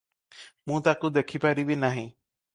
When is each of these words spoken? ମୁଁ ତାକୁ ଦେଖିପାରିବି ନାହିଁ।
ମୁଁ 0.71 0.79
ତାକୁ 0.87 1.13
ଦେଖିପାରିବି 1.19 1.79
ନାହିଁ। 1.85 2.05